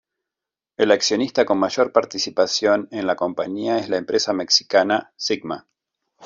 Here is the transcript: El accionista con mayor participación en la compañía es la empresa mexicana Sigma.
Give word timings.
El 0.77 0.89
accionista 0.89 1.45
con 1.45 1.59
mayor 1.59 1.91
participación 1.91 2.87
en 2.89 3.05
la 3.05 3.15
compañía 3.15 3.77
es 3.77 3.87
la 3.87 3.97
empresa 3.97 4.33
mexicana 4.33 5.13
Sigma. 5.15 5.67